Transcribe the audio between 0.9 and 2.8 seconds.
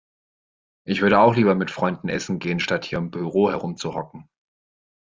würde auch lieber mit Freunden Essen gehen,